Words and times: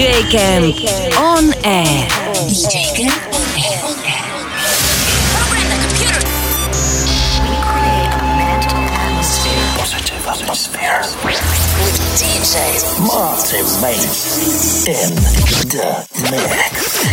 DJ 0.00 0.72
Camp 0.80 1.20
on 1.20 1.52
air. 1.62 2.08
DJ 2.48 2.88
Camp 2.96 3.20
on 3.36 3.44
air. 3.52 3.84
Program 5.28 5.66
the 5.68 5.76
computer. 5.84 6.24
We 7.44 7.52
create 7.68 8.08
a 8.08 8.24
mental 8.40 8.80
atmosphere. 8.96 9.60
Positive 9.76 10.24
atmosphere. 10.24 11.04
With 11.20 12.00
DJ 12.16 12.56
Martin 13.04 13.68
Mates 13.82 14.88
in 14.88 15.12
the 15.68 15.92
mix. 16.32 17.04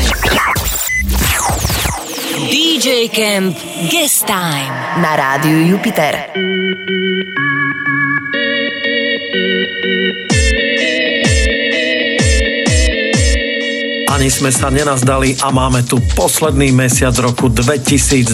DJ 2.47 3.11
Camp 3.11 3.57
Guest 3.91 4.27
Time 4.27 4.71
na 5.03 5.17
rádiu 5.17 5.67
Jupiter. 5.67 6.31
Ani 14.17 14.33
sme 14.33 14.49
sa 14.49 14.73
nenazdali 14.73 15.37
a 15.45 15.53
máme 15.53 15.85
tu 15.85 16.01
posledný 16.17 16.73
mesiac 16.73 17.13
roku 17.21 17.53
2023. 17.53 18.33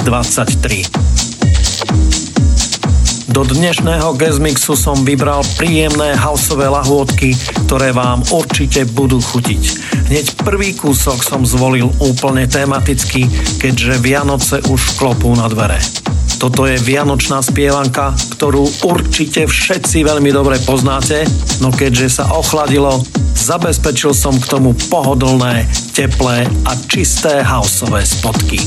Do 3.27 3.43
dnešného 3.43 4.15
Gezmixu 4.15 4.79
som 4.79 5.03
vybral 5.03 5.43
príjemné 5.59 6.15
houseové 6.15 6.71
lahôdky, 6.71 7.35
ktoré 7.67 7.91
vám 7.91 8.23
určite 8.31 8.87
budú 8.95 9.19
chutiť. 9.19 9.63
Hneď 10.07 10.39
prvý 10.47 10.71
kúsok 10.71 11.19
som 11.19 11.43
zvolil 11.43 11.91
úplne 11.99 12.47
tematicky, 12.47 13.27
keďže 13.59 13.99
Vianoce 13.99 14.63
už 14.63 14.95
klopú 14.95 15.35
na 15.35 15.51
dvere. 15.51 16.02
Toto 16.41 16.69
je 16.69 16.79
vianočná 16.79 17.41
spievanka, 17.41 18.15
ktorú 18.37 18.65
určite 18.87 19.49
všetci 19.49 20.05
veľmi 20.05 20.31
dobre 20.31 20.59
poznáte, 20.63 21.27
no 21.59 21.73
keďže 21.73 22.21
sa 22.21 22.25
ochladilo, 22.33 23.01
Zabezpečil 23.33 24.13
som 24.15 24.39
k 24.39 24.45
tomu 24.45 24.71
pohodlné, 24.87 25.67
teplé 25.91 26.47
a 26.63 26.79
čisté 26.87 27.43
houseové 27.43 28.05
spotky. 28.05 28.61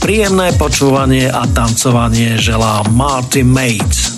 Príjemné 0.00 0.54
počúvanie 0.56 1.26
a 1.28 1.44
tancovanie 1.50 2.38
želá 2.38 2.86
Marty 2.94 3.42
Mates. 3.42 4.15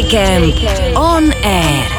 J-Cam 0.00 0.96
on 0.96 1.32
Air. 1.42 1.97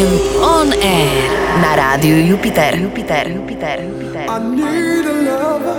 Time 0.00 0.40
on 0.40 0.72
Air 0.80 1.28
na 1.60 1.76
Radio 1.76 2.16
Jupiter. 2.24 2.72
Jupiter, 2.72 3.28
Jupiter, 3.28 3.84
Jupiter. 3.84 4.32
I 4.32 4.38
need 4.40 5.04
a 5.04 5.12
lover. 5.28 5.76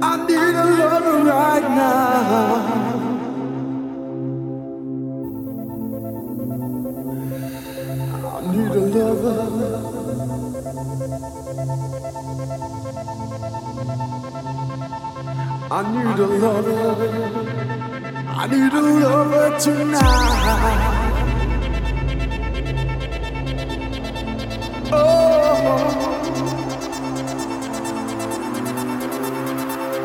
I 0.00 0.16
need 0.24 0.56
a 0.56 0.66
lover 0.80 1.20
right 1.28 1.68
now. 1.68 2.64
I 8.24 8.40
need 8.56 8.72
a 8.72 8.84
lover. 8.96 9.36
I 15.76 15.80
need 15.92 16.18
a 16.18 16.28
lover. 16.40 16.96
I 18.32 18.46
need 18.48 18.72
a 18.72 18.80
lover 18.80 19.48
tonight. 19.60 20.97
oh, 25.00 26.24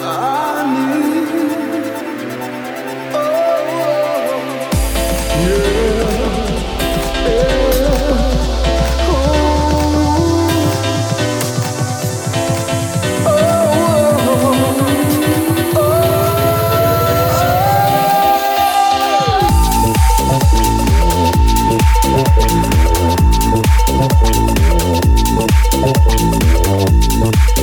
I 0.01 0.97
knew. 1.03 1.12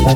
I 0.03 0.15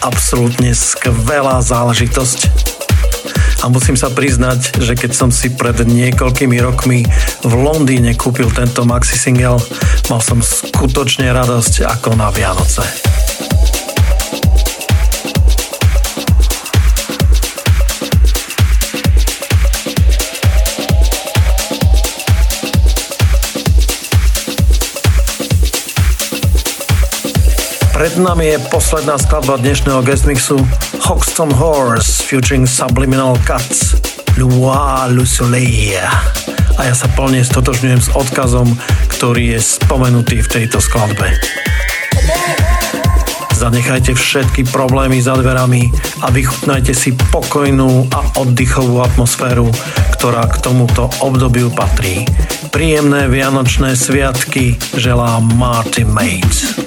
Absolútne 0.00 0.70
skvelá 0.70 1.58
záležitosť. 1.58 2.68
A 3.58 3.66
musím 3.66 3.98
sa 3.98 4.06
priznať, 4.06 4.78
že 4.78 4.94
keď 4.94 5.10
som 5.18 5.34
si 5.34 5.50
pred 5.50 5.74
niekoľkými 5.82 6.62
rokmi 6.62 7.02
v 7.42 7.52
Londýne 7.58 8.14
kúpil 8.14 8.46
tento 8.54 8.86
maxi 8.86 9.18
single, 9.18 9.58
mal 10.06 10.22
som 10.22 10.38
skutočne 10.38 11.26
radosť 11.34 11.82
ako 11.82 12.14
na 12.14 12.30
Vianoce. 12.30 13.07
Pred 27.98 28.14
nami 28.22 28.54
je 28.54 28.62
posledná 28.70 29.18
skladba 29.18 29.58
dnešného 29.58 30.06
guestmixu 30.06 30.54
Hoxton 31.02 31.50
Horse 31.50 32.22
featuring 32.22 32.62
Subliminal 32.62 33.34
Cuts 33.42 33.98
Lua 34.38 35.10
Le 35.10 35.26
Soleil. 35.26 35.98
A 36.78 36.80
ja 36.86 36.94
sa 36.94 37.10
plne 37.18 37.42
stotožňujem 37.42 37.98
s 37.98 38.14
odkazom, 38.14 38.70
ktorý 39.18 39.58
je 39.58 39.82
spomenutý 39.82 40.46
v 40.46 40.46
tejto 40.46 40.78
skladbe. 40.78 41.26
Zanechajte 43.58 44.14
všetky 44.14 44.70
problémy 44.70 45.18
za 45.18 45.34
dverami 45.34 45.90
a 46.22 46.30
vychutnajte 46.30 46.94
si 46.94 47.18
pokojnú 47.18 48.14
a 48.14 48.38
oddychovú 48.38 49.02
atmosféru, 49.02 49.74
ktorá 50.14 50.46
k 50.46 50.62
tomuto 50.62 51.10
obdobiu 51.18 51.66
patrí. 51.74 52.22
Príjemné 52.70 53.26
vianočné 53.26 53.98
sviatky 53.98 54.78
želá 54.94 55.42
Marty 55.42 56.06
Mates. 56.06 56.78